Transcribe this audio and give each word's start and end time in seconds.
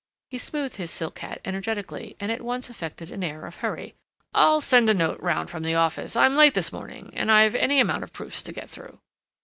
He 0.31 0.39
smoothed 0.39 0.77
his 0.77 0.89
silk 0.89 1.19
hat 1.19 1.39
energetically, 1.45 2.15
and 2.19 2.31
at 2.31 2.41
once 2.41 2.71
affected 2.71 3.11
an 3.11 3.23
air 3.23 3.45
of 3.45 3.57
hurry. 3.57 3.93
"I'll 4.33 4.59
send 4.59 4.89
a 4.89 4.95
note 4.95 5.19
round 5.19 5.51
from 5.51 5.61
the 5.61 5.75
office.... 5.75 6.15
I'm 6.15 6.35
late 6.35 6.55
this 6.55 6.73
morning, 6.73 7.11
and 7.13 7.31
I've 7.31 7.53
any 7.53 7.79
amount 7.79 8.03
of 8.03 8.11
proofs 8.11 8.41
to 8.41 8.51
get 8.51 8.67
through." 8.67 8.97